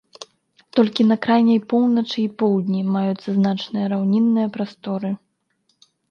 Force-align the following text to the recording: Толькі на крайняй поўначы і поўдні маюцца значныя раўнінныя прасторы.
Толькі 0.77 1.01
на 1.09 1.15
крайняй 1.25 1.59
поўначы 1.73 2.15
і 2.21 2.23
поўдні 2.43 2.81
маюцца 2.95 3.29
значныя 3.39 3.85
раўнінныя 3.93 4.47
прасторы. 4.55 5.11